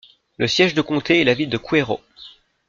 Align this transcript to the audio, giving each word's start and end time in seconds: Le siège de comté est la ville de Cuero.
Le 0.39 0.47
siège 0.47 0.73
de 0.73 0.81
comté 0.81 1.21
est 1.21 1.25
la 1.25 1.35
ville 1.35 1.51
de 1.51 1.59
Cuero. 1.59 2.01